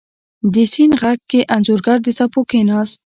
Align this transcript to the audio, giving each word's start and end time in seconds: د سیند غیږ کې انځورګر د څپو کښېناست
د 0.53 0.55
سیند 0.71 0.93
غیږ 1.01 1.21
کې 1.31 1.39
انځورګر 1.55 1.97
د 2.03 2.07
څپو 2.17 2.41
کښېناست 2.49 2.97